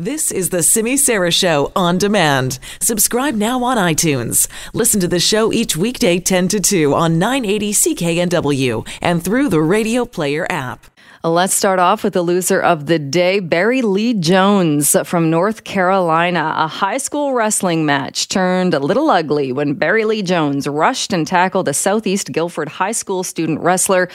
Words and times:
This 0.00 0.30
is 0.30 0.50
the 0.50 0.62
Simi 0.62 0.96
Sara 0.96 1.32
Show 1.32 1.72
on 1.74 1.98
demand. 1.98 2.60
Subscribe 2.80 3.34
now 3.34 3.64
on 3.64 3.76
iTunes. 3.76 4.46
Listen 4.72 5.00
to 5.00 5.08
the 5.08 5.18
show 5.18 5.52
each 5.52 5.76
weekday 5.76 6.20
10 6.20 6.46
to 6.46 6.60
2 6.60 6.94
on 6.94 7.18
980 7.18 7.72
CKNW 7.72 8.88
and 9.02 9.24
through 9.24 9.48
the 9.48 9.60
Radio 9.60 10.04
Player 10.04 10.46
app. 10.48 10.86
Let's 11.24 11.52
start 11.52 11.80
off 11.80 12.04
with 12.04 12.12
the 12.12 12.22
loser 12.22 12.60
of 12.60 12.86
the 12.86 13.00
day, 13.00 13.40
Barry 13.40 13.82
Lee 13.82 14.14
Jones 14.14 14.94
from 15.02 15.30
North 15.30 15.64
Carolina. 15.64 16.54
A 16.56 16.68
high 16.68 16.98
school 16.98 17.32
wrestling 17.32 17.84
match 17.84 18.28
turned 18.28 18.74
a 18.74 18.78
little 18.78 19.10
ugly 19.10 19.50
when 19.50 19.74
Barry 19.74 20.04
Lee 20.04 20.22
Jones 20.22 20.68
rushed 20.68 21.12
and 21.12 21.26
tackled 21.26 21.66
a 21.66 21.74
Southeast 21.74 22.30
Guilford 22.30 22.68
High 22.68 22.92
School 22.92 23.24
student 23.24 23.58
wrestler 23.58 24.08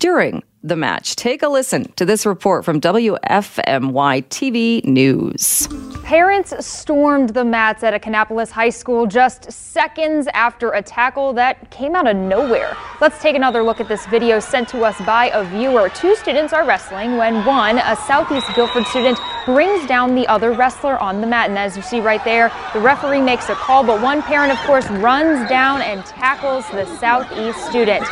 during 0.00 0.42
the 0.62 0.76
match. 0.76 1.16
Take 1.16 1.42
a 1.42 1.48
listen 1.48 1.90
to 1.92 2.04
this 2.04 2.26
report 2.26 2.64
from 2.64 2.80
WFMY 2.80 4.24
TV 4.28 4.84
News. 4.84 5.68
Parents 6.02 6.52
stormed 6.66 7.30
the 7.30 7.44
mats 7.44 7.82
at 7.82 7.94
a 7.94 7.98
Kannapolis 7.98 8.50
high 8.50 8.68
school 8.70 9.06
just 9.06 9.50
seconds 9.50 10.26
after 10.34 10.72
a 10.72 10.82
tackle 10.82 11.32
that 11.34 11.70
came 11.70 11.94
out 11.94 12.08
of 12.08 12.16
nowhere. 12.16 12.76
Let's 13.00 13.20
take 13.22 13.36
another 13.36 13.62
look 13.62 13.80
at 13.80 13.88
this 13.88 14.06
video 14.06 14.40
sent 14.40 14.68
to 14.70 14.82
us 14.82 15.00
by 15.02 15.30
a 15.32 15.44
viewer. 15.44 15.88
Two 15.90 16.14
students 16.16 16.52
are 16.52 16.66
wrestling 16.66 17.16
when 17.16 17.44
one, 17.44 17.78
a 17.78 17.96
Southeast 18.06 18.48
Guilford 18.54 18.86
student, 18.86 19.18
brings 19.46 19.86
down 19.86 20.14
the 20.14 20.26
other 20.26 20.52
wrestler 20.52 20.98
on 20.98 21.20
the 21.20 21.26
mat. 21.26 21.48
And 21.48 21.58
as 21.58 21.76
you 21.76 21.82
see 21.82 22.00
right 22.00 22.24
there, 22.24 22.52
the 22.74 22.80
referee 22.80 23.22
makes 23.22 23.48
a 23.48 23.54
call, 23.54 23.84
but 23.84 24.02
one 24.02 24.22
parent, 24.22 24.52
of 24.52 24.58
course, 24.66 24.88
runs 24.90 25.48
down 25.48 25.80
and 25.80 26.04
tackles 26.04 26.68
the 26.70 26.84
Southeast 26.98 27.58
student. 27.68 28.04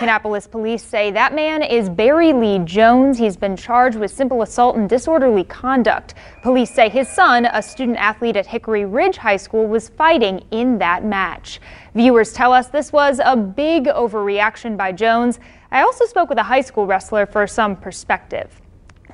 Kannapolis 0.00 0.50
police 0.50 0.82
say 0.82 1.10
that 1.10 1.34
man 1.34 1.62
is 1.62 1.90
Barry 1.90 2.32
Lee 2.32 2.58
Jones. 2.60 3.18
He's 3.18 3.36
been 3.36 3.54
charged 3.54 3.98
with 3.98 4.10
simple 4.10 4.40
assault 4.40 4.76
and 4.76 4.88
disorderly 4.88 5.44
conduct. 5.44 6.14
Police 6.42 6.70
say 6.70 6.88
his 6.88 7.06
son, 7.06 7.44
a 7.44 7.60
student 7.60 7.98
athlete 7.98 8.34
at 8.34 8.46
Hickory 8.46 8.86
Ridge 8.86 9.18
High 9.18 9.36
School, 9.36 9.66
was 9.66 9.90
fighting 9.90 10.42
in 10.52 10.78
that 10.78 11.04
match. 11.04 11.60
Viewers 11.94 12.32
tell 12.32 12.54
us 12.54 12.68
this 12.68 12.94
was 12.94 13.20
a 13.22 13.36
big 13.36 13.88
overreaction 13.88 14.74
by 14.74 14.90
Jones. 14.90 15.38
I 15.70 15.82
also 15.82 16.06
spoke 16.06 16.30
with 16.30 16.38
a 16.38 16.44
high 16.44 16.62
school 16.62 16.86
wrestler 16.86 17.26
for 17.26 17.46
some 17.46 17.76
perspective. 17.76 18.58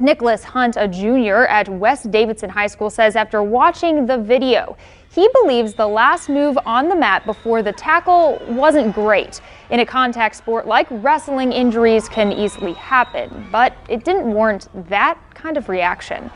Nicholas 0.00 0.44
Hunt, 0.44 0.76
a 0.76 0.86
junior 0.86 1.46
at 1.46 1.68
West 1.68 2.10
Davidson 2.10 2.50
High 2.50 2.66
School, 2.66 2.90
says 2.90 3.16
after 3.16 3.42
watching 3.42 4.06
the 4.06 4.18
video, 4.18 4.76
he 5.10 5.28
believes 5.42 5.74
the 5.74 5.86
last 5.86 6.28
move 6.28 6.58
on 6.66 6.88
the 6.88 6.96
mat 6.96 7.24
before 7.24 7.62
the 7.62 7.72
tackle 7.72 8.38
wasn't 8.48 8.94
great. 8.94 9.40
In 9.70 9.80
a 9.80 9.86
contact 9.86 10.36
sport 10.36 10.66
like 10.66 10.86
wrestling, 10.90 11.52
injuries 11.52 12.08
can 12.08 12.32
easily 12.32 12.74
happen, 12.74 13.48
but 13.50 13.74
it 13.88 14.04
didn't 14.04 14.30
warrant 14.30 14.68
that 14.88 15.18
kind 15.34 15.56
of 15.56 15.68
reaction. 15.68 16.30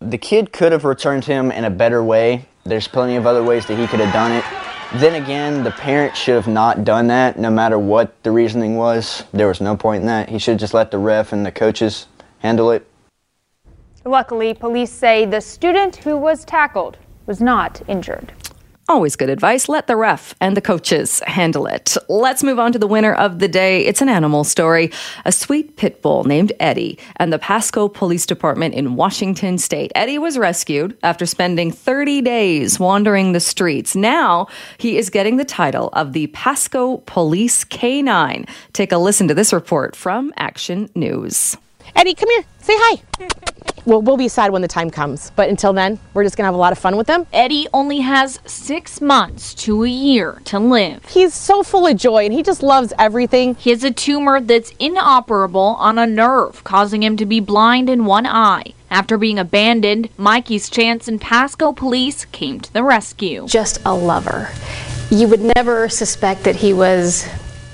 The 0.00 0.18
kid 0.18 0.52
could 0.52 0.72
have 0.72 0.84
returned 0.84 1.24
him 1.24 1.50
in 1.50 1.64
a 1.64 1.70
better 1.70 2.02
way. 2.02 2.46
There's 2.64 2.88
plenty 2.88 3.16
of 3.16 3.26
other 3.26 3.42
ways 3.42 3.66
that 3.66 3.78
he 3.78 3.86
could 3.86 4.00
have 4.00 4.12
done 4.12 4.32
it. 4.32 4.44
Then 5.00 5.22
again, 5.22 5.64
the 5.64 5.70
parent 5.70 6.14
should 6.14 6.34
have 6.34 6.48
not 6.48 6.84
done 6.84 7.06
that, 7.06 7.38
no 7.38 7.50
matter 7.50 7.78
what 7.78 8.22
the 8.24 8.30
reasoning 8.30 8.76
was. 8.76 9.24
There 9.32 9.48
was 9.48 9.62
no 9.62 9.74
point 9.74 10.02
in 10.02 10.06
that. 10.08 10.28
He 10.28 10.38
should 10.38 10.52
have 10.52 10.60
just 10.60 10.74
let 10.74 10.90
the 10.90 10.98
ref 10.98 11.32
and 11.32 11.46
the 11.46 11.50
coaches 11.50 12.06
handle 12.42 12.70
it. 12.72 12.86
Luckily, 14.04 14.52
police 14.52 14.90
say 14.90 15.24
the 15.24 15.40
student 15.40 15.96
who 15.96 16.16
was 16.16 16.44
tackled 16.44 16.98
was 17.24 17.40
not 17.40 17.80
injured. 17.88 18.32
Always 18.88 19.14
good 19.14 19.30
advice. 19.30 19.68
Let 19.68 19.86
the 19.86 19.94
ref 19.94 20.34
and 20.40 20.56
the 20.56 20.60
coaches 20.60 21.22
handle 21.28 21.66
it. 21.66 21.96
Let's 22.08 22.42
move 22.42 22.58
on 22.58 22.72
to 22.72 22.80
the 22.80 22.86
winner 22.88 23.14
of 23.14 23.38
the 23.38 23.46
day. 23.46 23.86
It's 23.86 24.02
an 24.02 24.08
animal 24.08 24.42
story. 24.42 24.90
A 25.24 25.30
sweet 25.30 25.76
pit 25.76 26.02
bull 26.02 26.24
named 26.24 26.52
Eddie 26.58 26.98
and 27.16 27.32
the 27.32 27.38
Pasco 27.38 27.88
Police 27.88 28.26
Department 28.26 28.74
in 28.74 28.96
Washington 28.96 29.56
State. 29.56 29.92
Eddie 29.94 30.18
was 30.18 30.36
rescued 30.36 30.98
after 31.04 31.26
spending 31.26 31.70
30 31.70 32.22
days 32.22 32.80
wandering 32.80 33.32
the 33.32 33.40
streets. 33.40 33.94
Now 33.94 34.48
he 34.78 34.98
is 34.98 35.10
getting 35.10 35.36
the 35.36 35.44
title 35.44 35.88
of 35.92 36.12
the 36.12 36.26
Pasco 36.26 36.98
Police 37.06 37.62
Canine. 37.62 38.46
Take 38.72 38.90
a 38.90 38.98
listen 38.98 39.28
to 39.28 39.34
this 39.34 39.52
report 39.52 39.94
from 39.94 40.32
Action 40.36 40.90
News. 40.96 41.56
Eddie, 41.96 42.14
come 42.14 42.30
here. 42.30 42.44
Say 42.58 42.74
hi. 42.76 43.02
well, 43.84 44.00
we'll 44.02 44.16
be 44.16 44.28
sad 44.28 44.50
when 44.52 44.62
the 44.62 44.68
time 44.68 44.90
comes, 44.90 45.30
but 45.36 45.48
until 45.48 45.72
then, 45.72 45.98
we're 46.14 46.24
just 46.24 46.36
going 46.36 46.44
to 46.44 46.46
have 46.46 46.54
a 46.54 46.58
lot 46.58 46.72
of 46.72 46.78
fun 46.78 46.96
with 46.96 47.08
him. 47.08 47.26
Eddie 47.32 47.66
only 47.72 48.00
has 48.00 48.38
six 48.46 49.00
months 49.00 49.54
to 49.54 49.84
a 49.84 49.88
year 49.88 50.40
to 50.44 50.58
live. 50.58 51.04
He's 51.06 51.34
so 51.34 51.62
full 51.62 51.86
of 51.86 51.96
joy 51.96 52.24
and 52.24 52.32
he 52.32 52.42
just 52.42 52.62
loves 52.62 52.92
everything. 52.98 53.54
He 53.56 53.70
has 53.70 53.84
a 53.84 53.90
tumor 53.90 54.40
that's 54.40 54.72
inoperable 54.78 55.76
on 55.78 55.98
a 55.98 56.06
nerve, 56.06 56.62
causing 56.64 57.02
him 57.02 57.16
to 57.16 57.26
be 57.26 57.40
blind 57.40 57.88
in 57.88 58.04
one 58.04 58.26
eye. 58.26 58.74
After 58.90 59.16
being 59.16 59.38
abandoned, 59.38 60.10
Mikey's 60.16 60.68
Chance 60.68 61.08
and 61.08 61.20
Pasco 61.20 61.72
police 61.72 62.26
came 62.26 62.60
to 62.60 62.72
the 62.72 62.84
rescue. 62.84 63.46
Just 63.46 63.80
a 63.84 63.94
lover. 63.94 64.50
You 65.10 65.28
would 65.28 65.40
never 65.56 65.88
suspect 65.88 66.44
that 66.44 66.56
he 66.56 66.72
was 66.72 67.26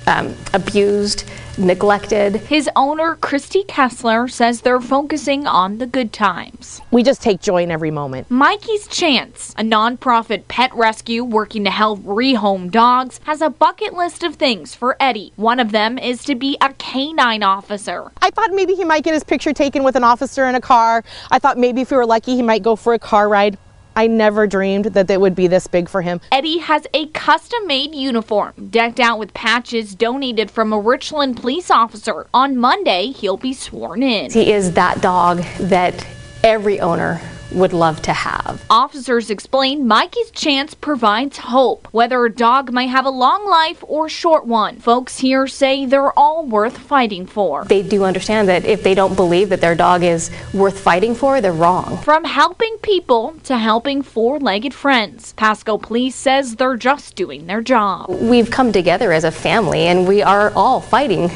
um, 0.08 0.34
abused 0.54 1.24
neglected. 1.58 2.36
His 2.36 2.70
owner, 2.76 3.16
Christy 3.16 3.64
Kessler, 3.64 4.28
says 4.28 4.60
they're 4.60 4.80
focusing 4.80 5.46
on 5.46 5.78
the 5.78 5.86
good 5.86 6.12
times. 6.12 6.80
We 6.90 7.02
just 7.02 7.20
take 7.20 7.40
joy 7.40 7.64
in 7.64 7.70
every 7.70 7.90
moment. 7.90 8.30
Mikey's 8.30 8.86
Chance, 8.86 9.54
a 9.58 9.62
nonprofit 9.62 10.48
pet 10.48 10.74
rescue 10.74 11.24
working 11.24 11.64
to 11.64 11.70
help 11.70 12.00
rehome 12.00 12.70
dogs, 12.70 13.20
has 13.24 13.42
a 13.42 13.50
bucket 13.50 13.92
list 13.94 14.22
of 14.22 14.36
things 14.36 14.74
for 14.74 14.96
Eddie. 15.00 15.32
One 15.36 15.60
of 15.60 15.72
them 15.72 15.98
is 15.98 16.24
to 16.24 16.34
be 16.34 16.56
a 16.60 16.72
canine 16.74 17.42
officer. 17.42 18.10
I 18.22 18.30
thought 18.30 18.50
maybe 18.52 18.74
he 18.74 18.84
might 18.84 19.04
get 19.04 19.14
his 19.14 19.24
picture 19.24 19.52
taken 19.52 19.82
with 19.82 19.96
an 19.96 20.04
officer 20.04 20.46
in 20.48 20.54
a 20.54 20.60
car. 20.60 21.04
I 21.30 21.38
thought 21.38 21.58
maybe 21.58 21.82
if 21.82 21.90
we 21.90 21.96
were 21.96 22.06
lucky, 22.06 22.36
he 22.36 22.42
might 22.42 22.62
go 22.62 22.76
for 22.76 22.94
a 22.94 22.98
car 22.98 23.28
ride. 23.28 23.58
I 23.98 24.06
never 24.06 24.46
dreamed 24.46 24.84
that 24.84 25.10
it 25.10 25.20
would 25.20 25.34
be 25.34 25.48
this 25.48 25.66
big 25.66 25.88
for 25.88 26.02
him. 26.02 26.20
Eddie 26.30 26.58
has 26.58 26.86
a 26.94 27.06
custom 27.08 27.66
made 27.66 27.96
uniform 27.96 28.68
decked 28.70 29.00
out 29.00 29.18
with 29.18 29.34
patches 29.34 29.96
donated 29.96 30.52
from 30.52 30.72
a 30.72 30.78
Richland 30.78 31.38
police 31.38 31.68
officer. 31.68 32.28
On 32.32 32.56
Monday, 32.56 33.08
he'll 33.08 33.36
be 33.36 33.52
sworn 33.52 34.04
in. 34.04 34.30
He 34.30 34.52
is 34.52 34.74
that 34.74 35.00
dog 35.00 35.38
that 35.58 36.06
every 36.44 36.78
owner 36.78 37.20
would 37.52 37.72
love 37.72 38.02
to 38.02 38.12
have. 38.12 38.64
Officers 38.70 39.30
explain 39.30 39.86
Mikey's 39.86 40.30
chance 40.30 40.74
provides 40.74 41.38
hope, 41.38 41.88
whether 41.92 42.24
a 42.24 42.30
dog 42.30 42.72
may 42.72 42.86
have 42.86 43.04
a 43.04 43.10
long 43.10 43.48
life 43.48 43.82
or 43.86 44.08
short 44.08 44.46
one. 44.46 44.76
Folks 44.76 45.18
here 45.18 45.46
say 45.46 45.86
they're 45.86 46.16
all 46.18 46.46
worth 46.46 46.78
fighting 46.78 47.26
for. 47.26 47.64
They 47.64 47.82
do 47.82 48.04
understand 48.04 48.48
that 48.48 48.64
if 48.64 48.82
they 48.82 48.94
don't 48.94 49.14
believe 49.14 49.48
that 49.48 49.60
their 49.60 49.74
dog 49.74 50.02
is 50.02 50.30
worth 50.52 50.78
fighting 50.78 51.14
for, 51.14 51.40
they're 51.40 51.52
wrong. 51.52 51.98
From 51.98 52.24
helping 52.24 52.76
people 52.78 53.34
to 53.44 53.56
helping 53.56 54.02
four 54.02 54.38
legged 54.38 54.74
friends, 54.74 55.32
Pasco 55.34 55.78
Police 55.78 56.16
says 56.16 56.56
they're 56.56 56.76
just 56.76 57.14
doing 57.14 57.46
their 57.46 57.62
job. 57.62 58.08
We've 58.08 58.50
come 58.50 58.72
together 58.72 59.12
as 59.12 59.24
a 59.24 59.30
family 59.30 59.86
and 59.86 60.06
we 60.06 60.22
are 60.22 60.52
all 60.54 60.80
fighting 60.80 61.30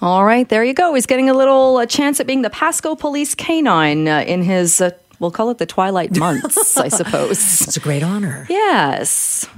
all 0.00 0.24
right, 0.24 0.48
there 0.48 0.62
you 0.62 0.74
go. 0.74 0.94
He's 0.94 1.06
getting 1.06 1.28
a 1.28 1.34
little 1.34 1.80
a 1.80 1.86
chance 1.86 2.20
at 2.20 2.26
being 2.26 2.42
the 2.42 2.50
Pasco 2.50 2.94
Police 2.94 3.34
Canine 3.34 4.06
uh, 4.06 4.20
in 4.20 4.42
his 4.42 4.80
uh, 4.80 4.90
we'll 5.18 5.30
call 5.30 5.50
it 5.50 5.58
the 5.58 5.66
twilight 5.66 6.16
months, 6.18 6.76
I 6.76 6.88
suppose. 6.88 7.62
It's 7.62 7.76
a 7.76 7.80
great 7.80 8.02
honor. 8.02 8.46
Yes. 8.48 9.48